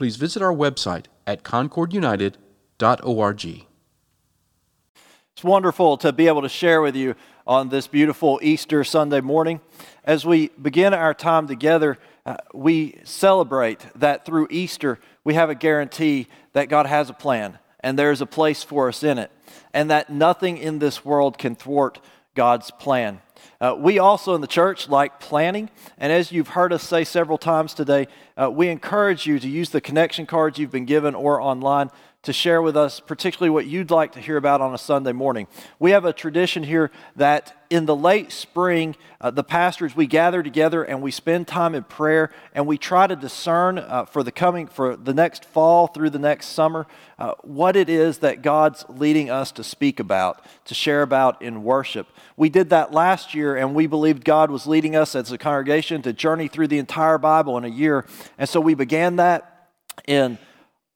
[0.00, 3.66] please visit our website at concordunited.org.
[5.34, 7.14] It's wonderful to be able to share with you
[7.46, 9.60] on this beautiful Easter Sunday morning.
[10.02, 15.54] As we begin our time together, uh, we celebrate that through Easter we have a
[15.54, 19.30] guarantee that God has a plan and there's a place for us in it,
[19.74, 22.00] and that nothing in this world can thwart
[22.40, 23.20] God's plan.
[23.60, 25.68] Uh, we also in the church like planning,
[25.98, 29.68] and as you've heard us say several times today, uh, we encourage you to use
[29.68, 31.90] the connection cards you've been given or online
[32.22, 35.46] to share with us, particularly what you'd like to hear about on a Sunday morning.
[35.78, 40.42] We have a tradition here that in the late spring, uh, the pastors, we gather
[40.42, 44.32] together and we spend time in prayer and we try to discern uh, for the
[44.32, 46.86] coming, for the next fall through the next summer,
[47.18, 51.62] uh, what it is that God's leading us to speak about, to share about in
[51.62, 52.06] worship.
[52.36, 56.02] We did that last year and we believed God was leading us as a congregation
[56.02, 58.04] to journey through the entire Bible in a year.
[58.36, 59.70] And so we began that
[60.06, 60.38] in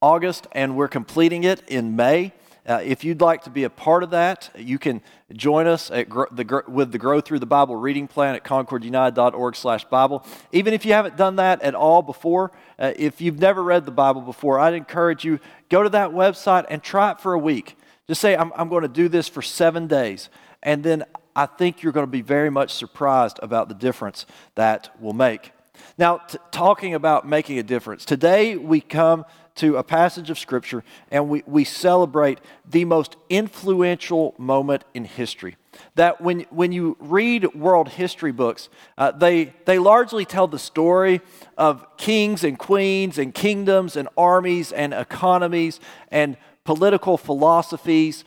[0.04, 2.30] August, and we're completing it in May.
[2.66, 5.00] Uh, if you'd like to be a part of that, you can
[5.32, 9.86] join us at the with the Grow Through the Bible reading plan at concordunited.org slash
[9.86, 10.22] Bible.
[10.52, 13.92] Even if you haven't done that at all before, uh, if you've never read the
[13.92, 17.78] Bible before, I'd encourage you, go to that website and try it for a week.
[18.06, 20.28] Just say, I'm, I'm going to do this for seven days.
[20.62, 24.94] And then I think you're going to be very much surprised about the difference that
[25.00, 25.52] will make.
[25.96, 29.24] Now, t- talking about making a difference, today we come
[29.56, 35.56] to a passage of Scripture and we, we celebrate the most influential moment in history.
[35.94, 41.20] That when, when you read world history books, uh, they, they largely tell the story
[41.56, 48.24] of kings and queens and kingdoms and armies and economies and political philosophies.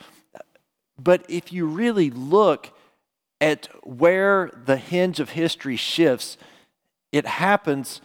[0.98, 2.72] But if you really look
[3.40, 6.38] at where the hinge of history shifts,
[7.12, 8.02] it happens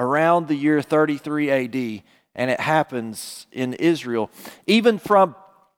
[0.00, 2.02] around the year 33 AD,
[2.34, 4.30] and it happens in Israel.
[4.66, 5.36] Even from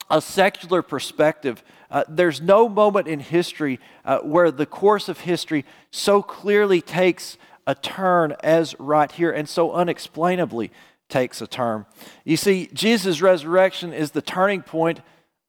[0.09, 5.65] a secular perspective, uh, there's no moment in history uh, where the course of history
[5.91, 10.71] so clearly takes a turn as right here and so unexplainably
[11.09, 11.85] takes a turn.
[12.25, 15.01] You see, Jesus' resurrection is the turning point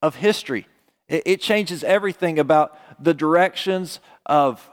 [0.02, 0.68] of history.
[1.08, 4.70] It, it changes everything about the directions of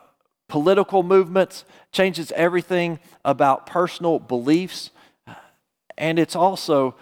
[0.50, 4.90] political movements, changes everything about personal beliefs,
[5.96, 6.94] and it's also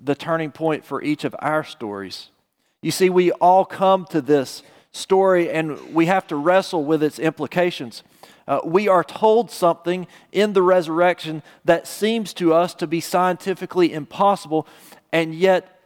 [0.00, 2.30] the turning point for each of our stories.
[2.82, 7.18] You see, we all come to this story and we have to wrestle with its
[7.18, 8.02] implications.
[8.48, 13.92] Uh, we are told something in the resurrection that seems to us to be scientifically
[13.92, 14.66] impossible,
[15.12, 15.78] and yet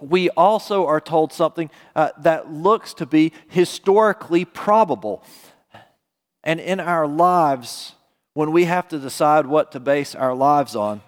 [0.00, 5.24] we also are told something uh, that looks to be historically probable.
[6.44, 7.94] And in our lives,
[8.34, 11.02] when we have to decide what to base our lives on,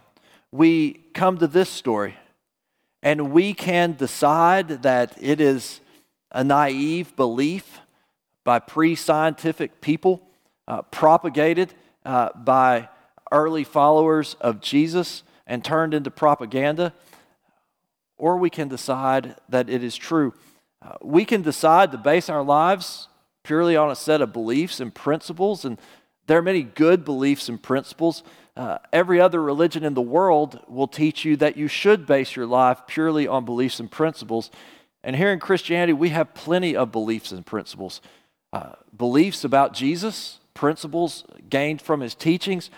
[0.53, 2.17] we come to this story
[3.03, 5.81] and we can decide that it is
[6.31, 7.81] a naive belief
[8.45, 10.23] by pre scientific people,
[10.69, 11.75] uh, propagated
[12.05, 12.89] uh, by
[13.33, 16.95] early followers of Jesus and turned into propaganda,
[18.17, 20.33] or we can decide that it is true.
[20.81, 23.09] Uh, we can decide to base our lives
[23.45, 25.65] purely on a set of beliefs and principles.
[25.65, 25.79] And
[26.27, 28.25] there are many good beliefs and principles.
[28.57, 32.47] Uh, every other religion in the world will teach you that you should base your
[32.47, 34.51] life purely on beliefs and principles.
[35.05, 38.01] And here in Christianity, we have plenty of beliefs and principles.
[38.53, 42.71] Uh, beliefs about Jesus, principles gained from his teachings,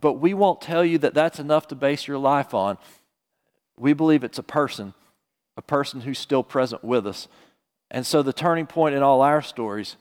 [0.00, 2.76] but we won't tell you that that's enough to base your life on.
[3.78, 4.92] We believe it's a person,
[5.56, 7.28] a person who's still present with us.
[7.90, 9.96] And so the turning point in all our stories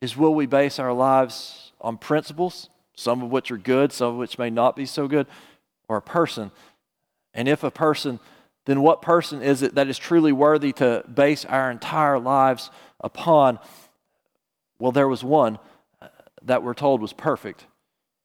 [0.00, 4.16] is will we base our lives on principles, some of which are good, some of
[4.16, 5.26] which may not be so good,
[5.88, 6.50] or a person?
[7.32, 8.20] And if a person,
[8.66, 12.70] then what person is it that is truly worthy to base our entire lives
[13.00, 13.58] upon?
[14.78, 15.58] Well, there was one
[16.42, 17.66] that we're told was perfect.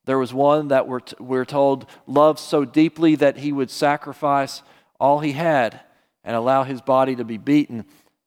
[0.05, 4.61] There was one that we're, t- we're told loved so deeply that he would sacrifice
[4.99, 5.81] all he had
[6.23, 7.85] and allow his body to be beaten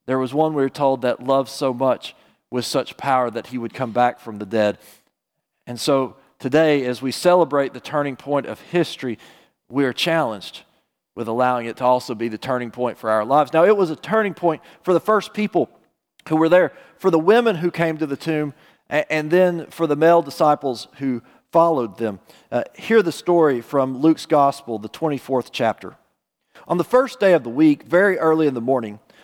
[0.09, 2.17] there was one we were told that loved so much
[2.51, 4.79] with such power that he would come back from the dead.
[5.67, 9.19] And so today, as we celebrate the turning point of history,
[9.69, 10.63] we are challenged
[11.15, 13.53] with allowing it to also be the turning point for our lives.
[13.53, 15.69] Now, it was a turning point for the first people
[16.31, 18.55] who were there, for the women who came to the tomb,
[18.89, 21.21] and then for the male disciples who
[21.53, 22.19] followed them.
[22.51, 25.97] Uh, hear the story from Luke's Gospel, the 24th chapter.
[26.67, 29.01] On the first day of the week, very early in the morning,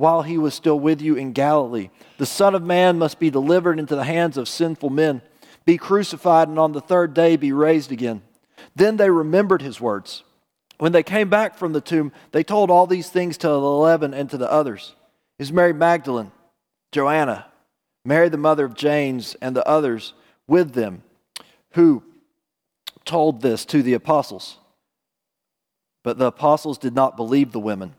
[0.00, 3.78] while he was still with you in Galilee The Son of Man must be delivered
[3.78, 5.20] into the hands of sinful men,
[5.66, 8.22] be crucified, and on the third day be raised again.
[8.74, 10.22] Then they remembered his words.
[10.78, 14.14] When they came back from the tomb, they told all these things to the eleven
[14.14, 14.94] and to the others.
[15.38, 16.32] Is Mary Magdalene,
[16.92, 17.46] Joanna,
[18.02, 20.14] Mary the mother of James, and the others
[20.48, 21.02] with them
[21.72, 22.02] who
[23.04, 24.56] told this to the apostles.
[26.02, 27.96] But the apostles did not believe the women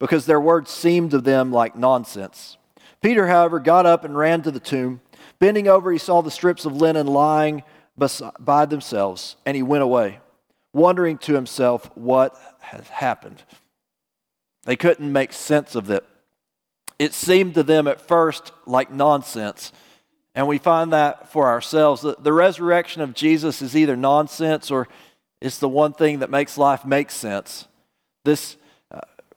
[0.00, 2.56] because their words seemed to them like nonsense.
[3.00, 5.00] Peter, however, got up and ran to the tomb.
[5.38, 7.62] Bending over, he saw the strips of linen lying
[8.40, 10.18] by themselves, and he went away,
[10.72, 13.42] wondering to himself what had happened.
[14.64, 16.04] They couldn't make sense of it.
[16.98, 19.72] It seemed to them at first like nonsense.
[20.34, 22.02] And we find that for ourselves.
[22.02, 24.86] The, the resurrection of Jesus is either nonsense or
[25.40, 27.66] it's the one thing that makes life make sense.
[28.24, 28.56] This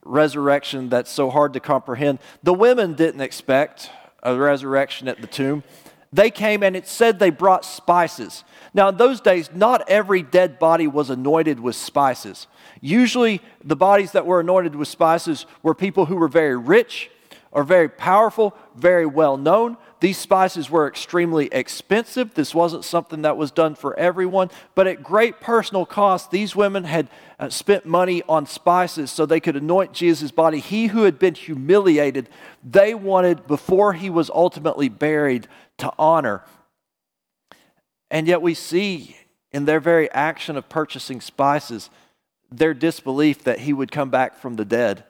[0.06, 2.20] resurrection that's so hard to comprehend.
[2.44, 3.90] The women didn't expect
[4.22, 5.64] a resurrection at the tomb.
[6.12, 8.44] They came and it said they brought spices.
[8.74, 12.48] Now, in those days, not every dead body was anointed with spices.
[12.82, 17.10] Usually, the bodies that were anointed with spices were people who were very rich
[17.52, 19.78] or very powerful, very well known.
[20.04, 22.34] These spices were extremely expensive.
[22.34, 26.84] This wasn't something that was done for everyone, but at great personal cost, these women
[26.84, 27.08] had
[27.40, 30.60] uh, spent money on spices so they could anoint Jesus' body.
[30.60, 32.28] He who had been humiliated,
[32.70, 35.48] they wanted, before he was ultimately buried,
[35.78, 36.44] to honor.
[38.12, 39.16] And yet we see
[39.54, 41.90] in their very action of purchasing spices
[42.52, 45.06] their disbelief that he would come back from the dead.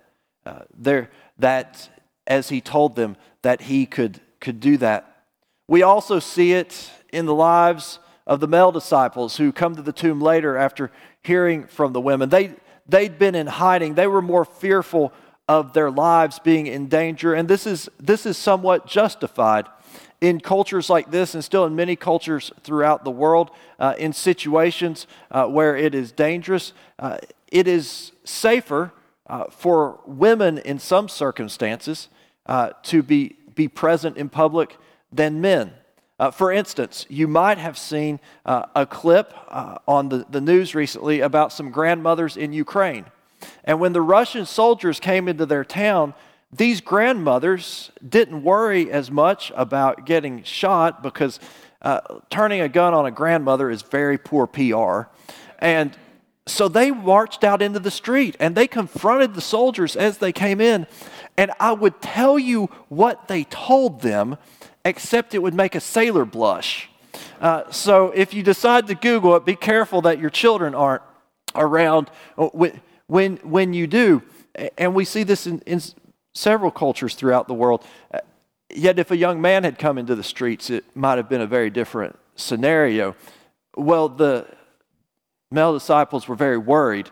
[0.46, 1.90] Uh, their, that,
[2.28, 5.24] as he told them, that he could could do that.
[5.68, 9.94] We also see it in the lives of the male disciples who come to the
[9.94, 10.92] tomb later after
[11.22, 12.30] hearing from the women.
[12.30, 12.54] They,
[12.88, 15.14] they'd been in hiding, they were more fearful
[15.48, 19.68] of their lives being in danger, and this is, this is somewhat justified.
[20.22, 25.06] In cultures like this, and still in many cultures throughout the world, uh, in situations
[25.32, 27.18] uh, where it is dangerous, uh,
[27.52, 28.94] it is safer
[29.28, 32.08] uh, for women in some circumstances
[32.46, 34.78] uh, to be be present in public
[35.12, 35.74] than men.
[36.20, 40.76] Uh, for instance, you might have seen uh, a clip uh, on the, the news
[40.76, 43.06] recently about some grandmothers in Ukraine.
[43.64, 46.14] And when the Russian soldiers came into their town,
[46.52, 51.40] these grandmothers didn't worry as much about getting shot because
[51.82, 52.00] uh,
[52.30, 55.10] turning a gun on a grandmother is very poor PR.
[55.60, 55.98] And
[56.46, 60.62] so they marched out into the street and they confronted the soldiers as they came
[60.62, 60.86] in
[61.38, 64.38] and I would tell you what they told them,
[64.86, 66.90] except it would make a sailor blush.
[67.40, 71.04] Uh, so if you decide to Google it, be careful that your children aren't
[71.56, 72.50] around uh,
[73.08, 74.22] when, when you do.
[74.78, 75.82] And we see this in, in
[76.34, 77.84] several cultures throughout the world.
[78.14, 78.20] Uh,
[78.70, 81.48] yet, if a young man had come into the streets, it might have been a
[81.48, 83.16] very different scenario.
[83.76, 84.48] Well, the
[85.52, 87.10] male disciples were very worried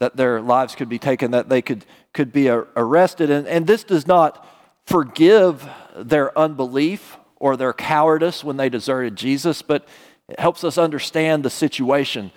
[0.00, 3.30] that their lives could be taken, that they could could be arrested.
[3.30, 4.46] And, and this does not
[4.84, 9.86] forgive their unbelief or their cowardice when they deserted Jesus, but
[10.28, 12.32] it helps us understand the situation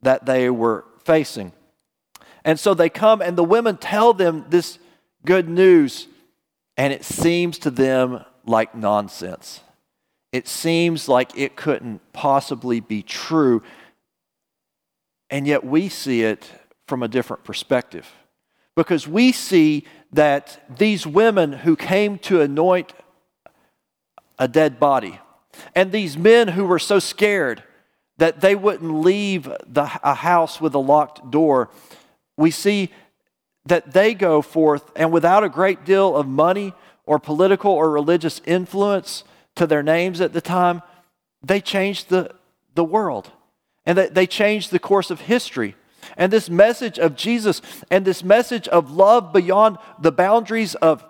[0.00, 1.52] that they were facing.
[2.44, 4.78] And so they come, and the women tell them this
[5.24, 6.08] good news,
[6.76, 9.60] and it seems to them like nonsense.
[10.32, 13.62] It seems like it couldn't possibly be true.
[15.30, 16.50] And yet we see it
[16.86, 18.10] from a different perspective
[18.74, 22.92] because we see that these women who came to anoint
[24.38, 25.20] a dead body
[25.74, 27.62] and these men who were so scared
[28.18, 31.70] that they wouldn't leave the, a house with a locked door,
[32.36, 32.90] we see
[33.66, 36.74] that they go forth and without a great deal of money
[37.04, 39.24] or political or religious influence
[39.54, 40.82] to their names at the time,
[41.42, 42.34] they changed the,
[42.74, 43.30] the world
[43.84, 45.74] and they, they changed the course of history.
[46.16, 51.04] And this message of Jesus and this message of love beyond the boundaries of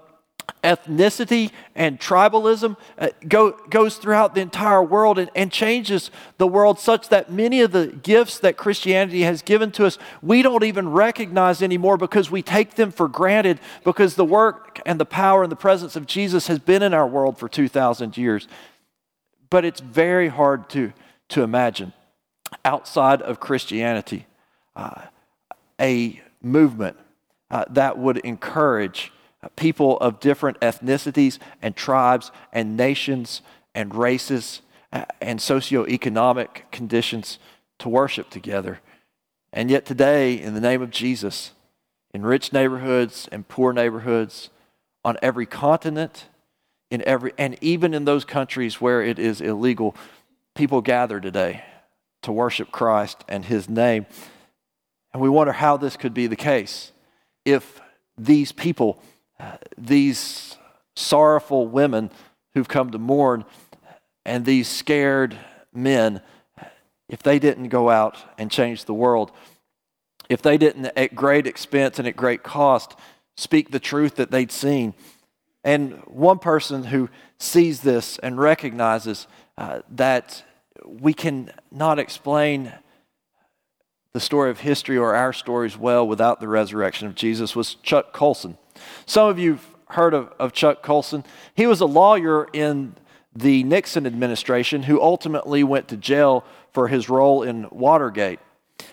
[0.63, 6.79] ethnicity and tribalism uh, go, goes throughout the entire world and, and changes the world
[6.79, 10.91] such that many of the gifts that Christianity has given to us, we don't even
[10.91, 15.51] recognize anymore because we take them for granted because the work and the power and
[15.51, 18.47] the presence of Jesus has been in our world for 2,000 years.
[19.51, 20.93] But it's very hard to,
[21.31, 21.93] to imagine
[22.65, 24.27] outside of Christianity
[24.77, 25.03] uh,
[25.81, 26.97] a movement
[27.51, 29.13] uh, that would encourage
[29.57, 33.43] people of different ethnicities and tribes and nations
[33.75, 34.63] and races
[34.93, 37.39] uh, and socioeconomic conditions
[37.79, 38.81] to worship together.
[39.53, 41.53] And yet, today, in the name of Jesus,
[42.15, 44.51] in rich neighborhoods and poor neighborhoods,
[45.05, 46.27] on every continent,
[46.91, 49.97] in every, and even in those countries where it is illegal,
[50.55, 51.65] people gather today
[52.23, 54.07] to worship Christ and His name.
[55.13, 56.93] And we wonder how this could be the case
[57.45, 57.81] if
[58.17, 59.03] these people
[59.77, 60.57] these
[60.95, 62.11] sorrowful women
[62.55, 63.45] who've come to mourn
[64.25, 65.37] and these scared
[65.73, 66.21] men,
[67.09, 69.33] if they didn't go out and change the world,
[70.29, 72.97] if they didn't, at great expense and at great cost,
[73.37, 74.95] speak the truth that they'd seen.
[75.65, 79.27] And one person who sees this and recognizes
[79.59, 80.43] uh, that
[80.85, 82.73] we can not explain
[84.15, 88.13] the story of history or our stories well without the resurrection of Jesus was Chuck
[88.13, 88.59] Colson.
[89.07, 91.25] Some of you have heard of, of Chuck Colson.
[91.55, 92.95] He was a lawyer in
[93.35, 98.39] the Nixon administration who ultimately went to jail for his role in Watergate.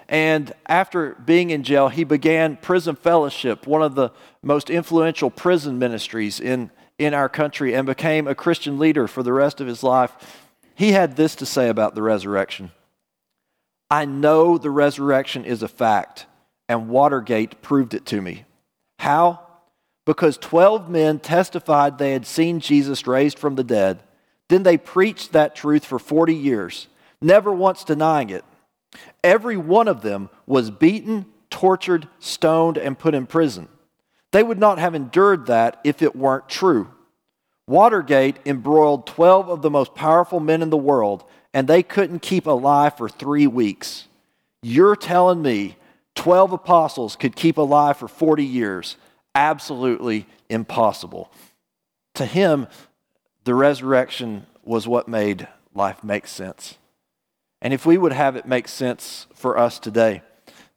[0.08, 4.12] And after being in jail, he began Prison Fellowship, one of the
[4.42, 9.34] most influential prison ministries in, in our country, and became a Christian leader for the
[9.34, 10.14] rest of his life.
[10.76, 12.72] He had this to say about the resurrection
[13.90, 16.26] I know the resurrection is a fact,
[16.68, 18.46] and Watergate proved it to me.
[19.00, 19.48] How?
[20.10, 24.02] because 12 men testified they had seen Jesus raised from the dead.
[24.48, 26.88] Then they preached that truth for 40 years,
[27.22, 28.44] never once denying it.
[29.24, 33.68] Every one of them was beaten, tortured, stoned, and put in prison.
[34.32, 36.90] They would not have endured that if it weren't true.
[37.68, 42.46] Watergate embroiled 12 of the most powerful men in the world, and they couldn't keep
[42.46, 44.08] alive for three weeks.
[44.62, 45.78] You're telling me
[46.16, 48.98] 12 apostles could keep alive for 40 years
[49.34, 51.32] absolutely impossible.
[52.16, 52.68] To him,
[53.46, 56.78] the resurrection was what made life make sense.
[57.62, 60.22] And if we would have it make sense for us today,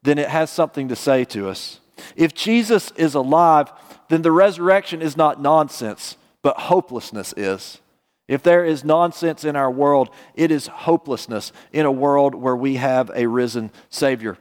[0.02, 1.80] then it has something to say to us.
[2.16, 3.72] If Jesus is alive,
[4.08, 7.80] then the resurrection is not nonsense, but hopelessness is.
[8.28, 12.76] If there is nonsense in our world, it is hopelessness in a world where we
[12.76, 14.38] have a risen Savior.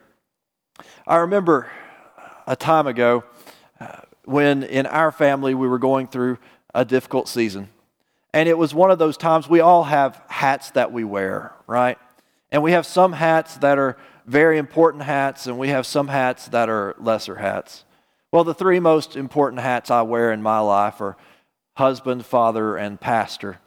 [1.07, 1.69] I remember
[2.47, 3.23] a time ago,
[3.79, 6.37] uh, when in our family we were going through
[6.73, 7.69] a difficult season.
[8.33, 11.97] And it was one of those times we all have hats that we wear, right?
[12.51, 16.47] And we have some hats that are very important hats, and we have some hats
[16.49, 17.83] that are lesser hats.
[18.31, 21.17] Well, the three most important hats I wear in my life are
[21.75, 23.59] husband, father, and pastor.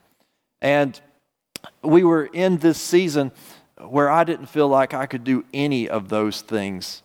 [0.61, 1.00] And
[1.82, 3.32] we were in this season
[3.78, 7.02] where I didn't feel like I could do any of those things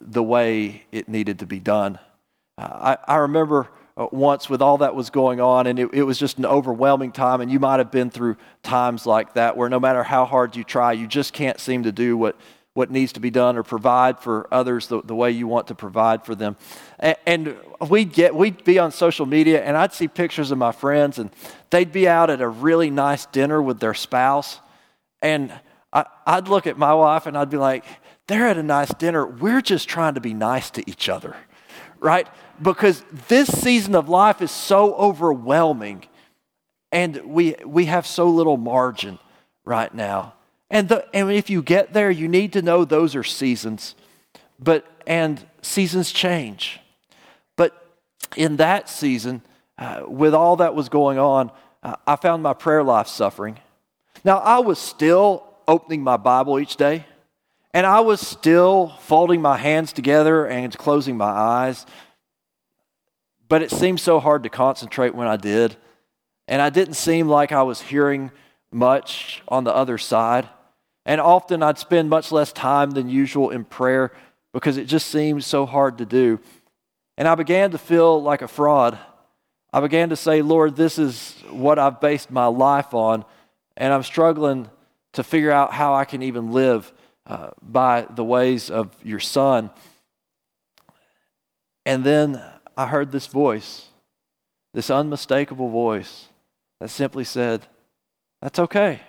[0.00, 1.98] the way it needed to be done.
[2.58, 6.18] I, I remember uh, once with all that was going on, and it, it, was
[6.18, 7.40] just an overwhelming time.
[7.40, 10.64] And you might have been through times like that where no matter how hard you
[10.64, 12.36] try, you just can't seem to do what,
[12.74, 15.74] what needs to be done or provide for others the, the way you want to
[15.74, 16.56] provide for them.
[16.98, 17.56] And, and
[17.88, 21.30] we'd, get, we'd be on social media, and I'd see pictures of my friends, and
[21.70, 24.60] they'd be out at a really nice dinner with their spouse.
[25.20, 25.52] And
[25.92, 27.84] I, I'd look at my wife, and I'd be like,
[28.26, 29.26] they're at a nice dinner.
[29.26, 31.36] We're just trying to be nice to each other
[32.02, 32.26] right?
[32.60, 36.04] Because this season of life is so overwhelming
[36.90, 39.18] and we, we have so little margin
[39.64, 40.34] right now.
[40.72, 43.94] And, the, and if you get there, you need to know those are seasons.
[44.58, 46.80] But, and seasons change.
[47.56, 47.86] But
[48.36, 49.42] in that season,
[49.76, 51.52] uh, with all that was going on,
[51.82, 53.58] uh, I found my prayer life suffering.
[54.24, 57.04] Now, I was still opening my Bible each day.
[57.74, 61.84] And I was still folding my hands together and closing my eyes.
[63.46, 65.76] But it seemed so hard to concentrate when I did.
[66.48, 68.30] And I didn't seem like I was hearing
[68.70, 70.48] much on the other side.
[71.04, 74.12] And often I'd spend much less time than usual in prayer
[74.52, 76.38] because it just seemed so hard to do.
[77.16, 78.98] And I began to feel like a fraud.
[79.72, 83.24] I began to say, Lord, this is what I've based my life on,
[83.76, 84.68] and I'm struggling
[85.14, 86.92] to figure out how I can even live
[87.26, 89.70] uh, by the ways of your son.
[91.84, 92.42] And then
[92.76, 93.88] I heard this voice,
[94.74, 96.28] this unmistakable voice
[96.80, 97.66] that simply said,
[98.40, 99.00] That's okay.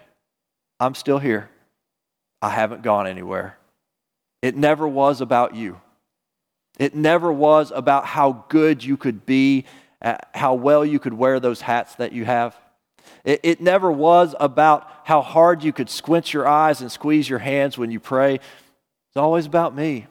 [0.79, 1.49] I'm still here.
[2.43, 3.57] I haven't gone anywhere.
[4.41, 5.79] It never was about you.
[6.77, 9.63] It never was about how good you could be,
[10.01, 12.53] uh, how well you could wear those hats that you have.
[13.23, 17.39] It, it never was about how hard you could squint your eyes and squeeze your
[17.39, 18.35] hands when you pray.
[18.35, 20.07] It's always about me,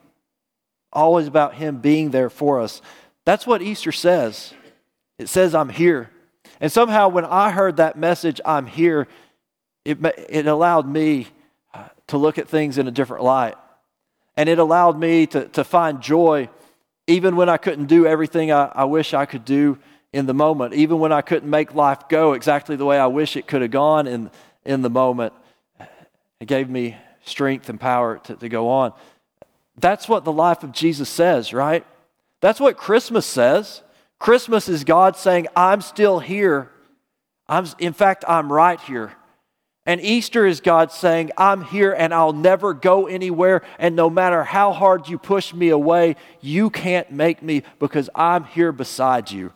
[0.90, 2.80] always about Him being there for us.
[3.26, 4.54] That's what Easter says.
[5.18, 6.08] It says, I'm here.
[6.62, 9.06] And somehow, when I heard that message, I'm here,
[9.84, 9.98] it,
[10.30, 11.28] it allowed me
[12.12, 13.54] to look at things in a different light.
[14.36, 16.48] And it allowed me to, to find joy
[17.06, 19.78] even when I couldn't do everything I, I wish I could do
[20.12, 23.34] in the moment, even when I couldn't make life go exactly the way I wish
[23.34, 24.30] it could have gone in,
[24.64, 25.32] in the moment.
[26.38, 28.92] It gave me strength and power to, to go on.
[29.78, 31.86] That's what the life of Jesus says, right?
[32.40, 33.82] That's what Christmas says.
[34.18, 36.70] Christmas is God saying, I'm still here.
[37.48, 39.12] I'm, in fact, I'm right here.
[39.84, 43.62] And Easter is God saying, I'm here and I'll never go anywhere.
[43.78, 48.44] And no matter how hard you push me away, you can't make me because I'm
[48.44, 49.52] here beside you.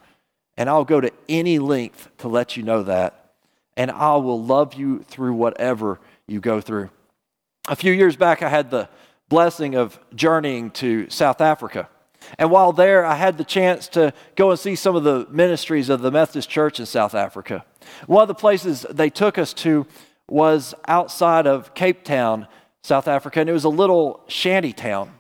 [0.57, 3.35] And I'll go to any length to let you know that.
[3.77, 6.91] And I will love you through whatever you go through.
[7.69, 8.89] A few years back, I had the
[9.29, 11.89] blessing of journeying to South Africa.
[12.39, 15.89] And while there, I had the chance to go and see some of the ministries
[15.89, 17.65] of the Methodist Church in South Africa.
[18.07, 19.87] One of the places they took us to
[20.29, 22.47] was outside of Cape Town,
[22.83, 25.13] South Africa, and it was a little shanty town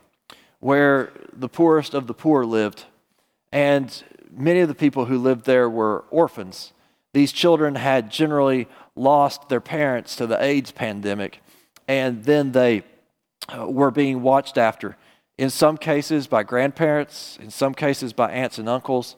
[0.61, 2.85] where the poorest of the poor lived.
[3.53, 6.73] And many of the people who lived there were orphans.
[7.13, 11.41] These children had generally lost their parents to the AIDS pandemic,
[11.89, 12.83] and then they
[13.49, 14.97] uh, were being watched after.
[15.39, 19.17] In some cases, by grandparents, in some cases, by aunts and uncles.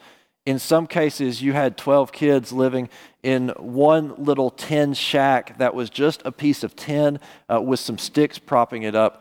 [0.49, 2.88] In some cases, you had 12 kids living
[3.23, 7.20] in one little tin shack that was just a piece of tin
[7.53, 9.20] uh, with some sticks propping it up.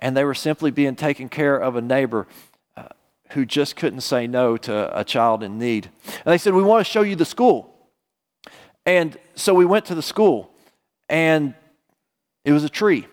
[0.00, 2.26] And they were simply being taken care of a neighbor
[2.76, 2.88] uh,
[3.30, 5.90] who just couldn't say no to a child in need.
[6.06, 7.72] And they said, We want to show you the school.
[8.84, 10.50] And so we went to the school,
[11.08, 11.54] and
[12.44, 13.06] it was a tree.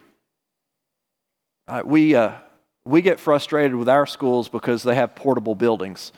[1.67, 2.31] Uh, we, uh,
[2.86, 6.12] we get frustrated with our schools because they have portable buildings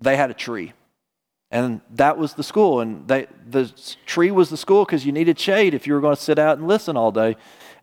[0.00, 0.72] they had a tree.
[1.50, 2.80] And that was the school.
[2.80, 3.72] And they, the
[4.06, 6.58] tree was the school because you needed shade if you were going to sit out
[6.58, 7.36] and listen all day.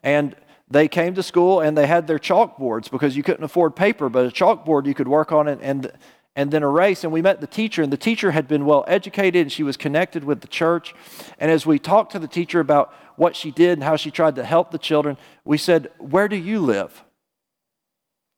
[0.03, 0.35] And
[0.69, 4.25] they came to school and they had their chalkboards because you couldn't afford paper, but
[4.25, 5.91] a chalkboard you could work on it and,
[6.35, 7.03] and then erase.
[7.03, 9.77] And we met the teacher, and the teacher had been well educated and she was
[9.77, 10.93] connected with the church.
[11.39, 14.35] And as we talked to the teacher about what she did and how she tried
[14.35, 17.03] to help the children, we said, Where do you live?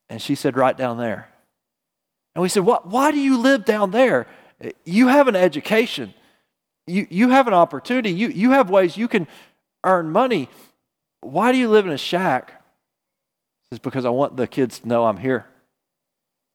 [0.09, 1.29] And she said, Right down there.
[2.35, 4.27] And we said, Why do you live down there?
[4.85, 6.13] You have an education,
[6.87, 9.27] you, you have an opportunity, you, you have ways you can
[9.83, 10.49] earn money.
[11.21, 12.61] Why do you live in a shack?
[13.71, 15.45] It's because I want the kids to know I'm here.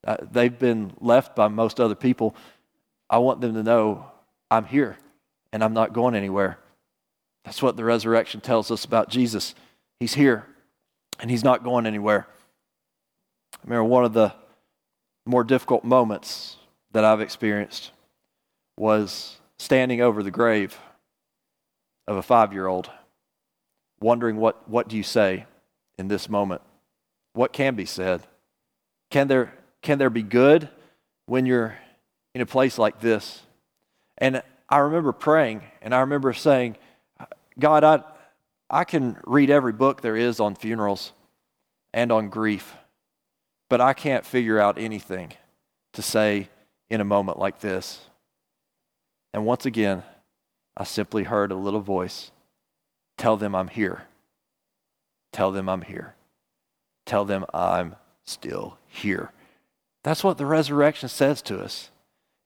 [0.06, 2.36] Uh, they've been left by most other people.
[3.10, 4.06] I want them to know
[4.50, 4.96] I'm here
[5.52, 6.58] and I'm not going anywhere.
[7.44, 9.54] That's what the resurrection tells us about Jesus.
[9.98, 10.46] He's here
[11.18, 12.28] and he's not going anywhere.
[13.54, 14.32] I remember one of the
[15.28, 16.56] more difficult moments
[16.92, 17.92] that I've experienced
[18.78, 20.78] was standing over the grave
[22.06, 22.90] of a five year old,
[24.00, 25.44] wondering what, what do you say
[25.98, 26.62] in this moment?
[27.34, 28.22] What can be said?
[29.10, 30.70] Can there, can there be good
[31.26, 31.76] when you're
[32.34, 33.42] in a place like this?
[34.16, 36.78] And I remember praying and I remember saying,
[37.58, 38.02] God, I,
[38.70, 41.12] I can read every book there is on funerals
[41.92, 42.74] and on grief.
[43.68, 45.32] But I can't figure out anything
[45.92, 46.48] to say
[46.88, 48.00] in a moment like this.
[49.34, 50.02] And once again,
[50.76, 52.30] I simply heard a little voice
[53.16, 54.04] tell them I'm here.
[55.32, 56.14] Tell them I'm here.
[57.04, 59.32] Tell them I'm still here.
[60.04, 61.90] That's what the resurrection says to us.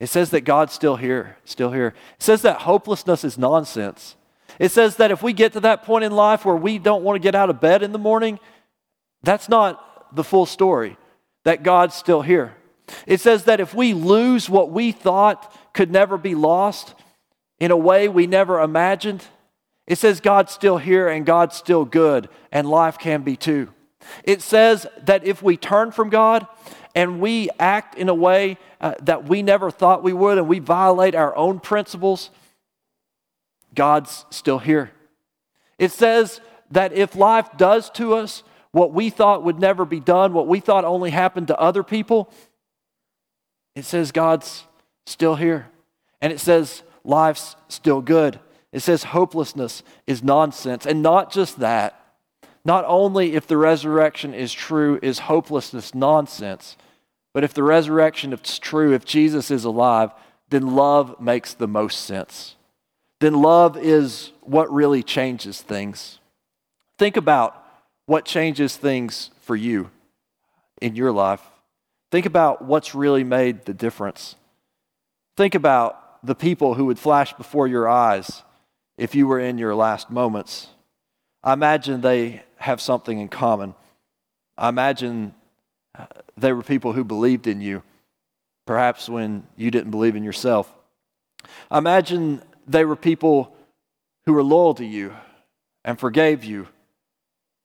[0.01, 1.89] It says that God's still here, still here.
[1.89, 4.17] It says that hopelessness is nonsense.
[4.59, 7.17] It says that if we get to that point in life where we don't want
[7.17, 8.41] to get out of bed in the morning,
[9.23, 10.97] that's not the full story
[11.45, 12.55] that God's still here.
[13.07, 16.95] It says that if we lose what we thought could never be lost
[17.59, 19.25] in a way we never imagined,
[19.87, 23.69] it says God's still here and God's still good and life can be too.
[24.25, 26.47] It says that if we turn from God
[26.95, 30.59] and we act in a way uh, that we never thought we would and we
[30.59, 32.31] violate our own principles,
[33.75, 34.91] God's still here.
[35.79, 40.33] It says that if life does to us what we thought would never be done,
[40.33, 42.31] what we thought only happened to other people,
[43.75, 44.65] it says God's
[45.07, 45.69] still here.
[46.21, 48.41] And it says life's still good.
[48.73, 50.87] It says hopelessness is nonsense.
[50.87, 51.99] And not just that,
[52.65, 56.77] not only if the resurrection is true, is hopelessness nonsense,
[57.35, 60.13] but if the resurrection is true, if Jesus is alive,
[60.49, 62.57] then love makes the most sense.
[63.21, 66.19] Then love is what really changes things.
[66.99, 67.62] Think about
[68.13, 69.91] what changes things for you
[70.83, 71.41] in your life.
[72.11, 74.37] Think about what's really made the difference.
[75.35, 78.43] Think about the people who would flash before your eyes
[78.99, 80.69] if you were in your last moments.
[81.43, 83.75] I imagine they have something in common.
[84.59, 85.35] I imagine
[85.99, 86.05] uh,
[86.37, 87.83] they were people who believed in you,
[88.67, 90.71] perhaps when you didn't believe in yourself.
[91.71, 93.57] I imagine they were people
[94.27, 95.15] who were loyal to you
[95.83, 96.69] and forgave you,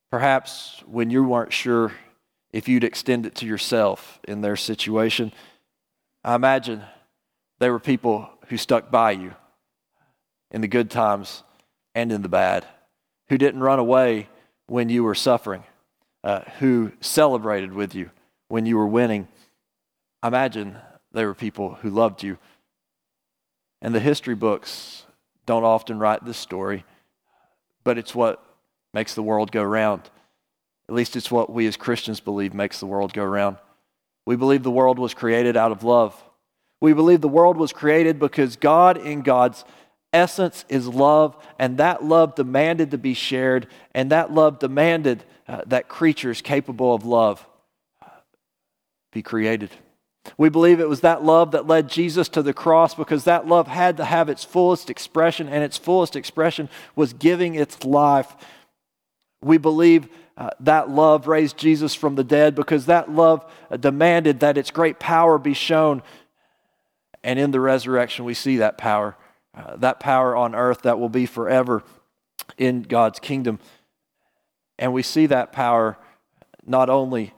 [0.09, 1.93] perhaps when you weren't sure
[2.51, 5.31] if you'd extend it to yourself in their situation.
[6.23, 6.83] I imagine
[7.59, 9.33] they were people who stuck by you
[10.51, 11.43] in the good times
[11.93, 12.65] and in the bad,
[13.29, 14.29] who didn't run away
[14.67, 15.63] when you were suffering,
[16.23, 18.09] uh, who celebrated with you
[18.47, 19.27] when you were winning.
[20.23, 20.77] I imagine
[21.11, 22.37] they were people who loved you.
[23.81, 25.05] And the history books
[25.45, 26.85] don't often write this story,
[27.83, 28.43] but it's what
[28.97, 30.01] makes the world go round.
[30.89, 33.57] At least it's what we as Christians believe makes the world go round.
[34.25, 36.19] We believe the world was created out of love.
[36.81, 39.65] We believe the world was created because God, in God's
[40.11, 45.61] essence, is love, and that love demanded to be shared, and that love demanded uh,
[45.67, 47.45] that creatures capable of love
[49.11, 49.69] be created.
[50.39, 53.67] We believe it was that love that led Jesus to the cross because that love
[53.67, 58.35] had to have its fullest expression, and its fullest expression was giving its life.
[59.41, 64.39] We believe uh, that love raised Jesus from the dead because that love uh, demanded
[64.39, 66.01] that its great power be shown.
[67.23, 69.15] And in the resurrection, we see that power,
[69.55, 71.83] uh, that power on earth that will be forever
[72.57, 73.59] in God's kingdom.
[74.79, 75.97] And we see that power
[76.65, 77.33] not only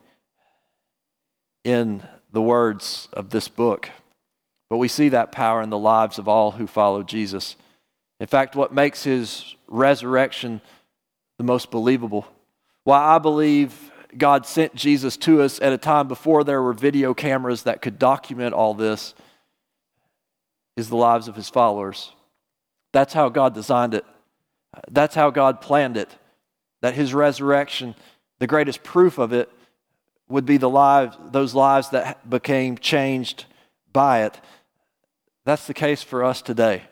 [1.63, 3.89] in the words of this book.
[4.69, 7.55] But we see that power in the lives of all who follow Jesus.
[8.19, 10.61] In fact, what makes his resurrection
[11.39, 12.27] the most believable,
[12.83, 17.13] why I believe God sent Jesus to us at a time before there were video
[17.13, 19.15] cameras that could document all this,
[20.75, 22.11] is the lives of his followers.
[22.91, 24.05] That's how God designed it.
[24.91, 26.09] That's how God planned it.
[26.81, 27.95] That his resurrection,
[28.39, 29.49] the greatest proof of it,
[30.27, 33.45] would be the lives, those lives that became changed
[33.93, 34.39] by it.
[35.45, 36.83] That's the case for us today.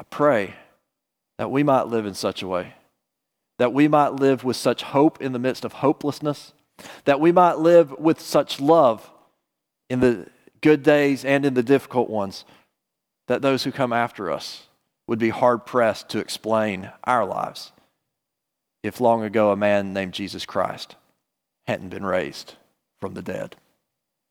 [0.00, 0.54] I pray
[1.38, 2.74] that we might live in such a way,
[3.58, 6.52] that we might live with such hope in the midst of hopelessness,
[7.04, 9.10] that we might live with such love
[9.88, 10.26] in the
[10.60, 12.44] good days and in the difficult ones,
[13.28, 14.66] that those who come after us
[15.06, 17.72] would be hard pressed to explain our lives
[18.82, 20.96] if long ago a man named Jesus Christ
[21.66, 22.54] hadn't been raised
[23.00, 23.56] from the dead.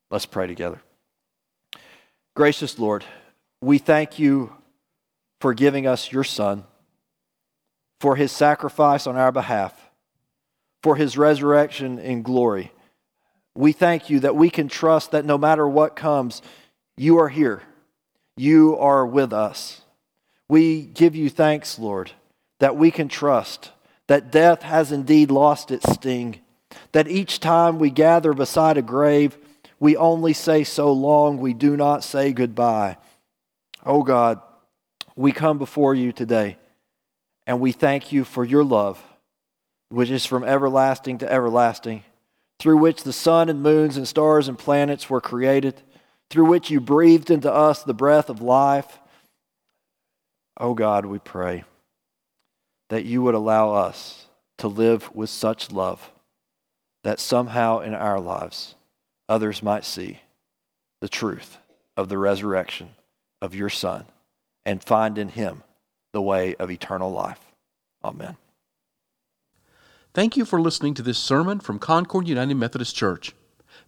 [0.10, 0.82] Let's pray together.
[2.36, 3.06] Gracious Lord,
[3.62, 4.54] we thank you
[5.42, 6.64] for giving us your Son,
[8.00, 9.74] for his sacrifice on our behalf,
[10.84, 12.72] for his resurrection in glory.
[13.56, 16.42] We thank you that we can trust that no matter what comes,
[16.98, 17.64] you are here.
[18.38, 19.82] You are with us.
[20.50, 22.12] We give you thanks, Lord,
[22.60, 23.72] that we can trust
[24.08, 26.42] that death has indeed lost its sting
[26.92, 29.38] that each time we gather beside a grave,
[29.80, 32.98] we only say so long, we do not say goodbye.
[33.86, 34.42] Oh God,
[35.16, 36.58] we come before you today
[37.48, 39.02] and we thank you for your love,
[39.90, 42.04] which is from everlasting to everlasting,
[42.60, 45.82] through which the sun and moons and stars and planets were created,
[46.30, 49.00] through which you breathed into us the breath of life.
[50.58, 51.64] Oh God, we pray
[52.90, 54.28] that you would allow us
[54.58, 56.12] to live with such love
[57.04, 58.76] that somehow in our lives
[59.30, 60.20] others might see
[61.02, 61.58] the truth
[61.98, 62.90] of the resurrection
[63.42, 64.06] of your Son
[64.66, 65.62] and find in him
[66.16, 67.52] the way of eternal life.
[68.04, 68.38] Amen.
[70.14, 73.34] Thank you for listening to this sermon from Concord United Methodist Church.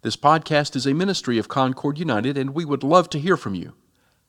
[0.02, 3.54] This podcast is a ministry of Concord United, and we would love to hear from
[3.54, 3.72] you.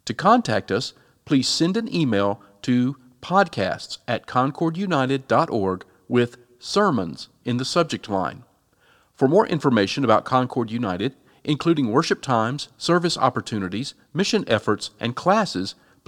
[0.06, 0.94] To contact us,
[1.26, 8.46] please send an email to podcasts at concordunited.org with sermons in the subject line.
[9.14, 15.76] For more information about Concord United, including worship times, service opportunities, mission efforts, and classes,